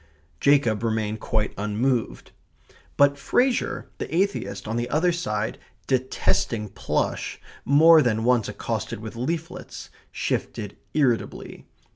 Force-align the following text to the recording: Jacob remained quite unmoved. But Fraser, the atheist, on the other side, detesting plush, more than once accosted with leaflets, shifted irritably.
Jacob 0.39 0.81
remained 0.81 1.19
quite 1.19 1.53
unmoved. 1.59 2.31
But 2.97 3.19
Fraser, 3.19 3.87
the 3.99 4.15
atheist, 4.15 4.67
on 4.67 4.75
the 4.75 4.89
other 4.89 5.11
side, 5.11 5.59
detesting 5.85 6.69
plush, 6.69 7.39
more 7.65 8.01
than 8.01 8.23
once 8.23 8.49
accosted 8.49 8.99
with 8.99 9.15
leaflets, 9.15 9.91
shifted 10.11 10.75
irritably. 10.95 11.67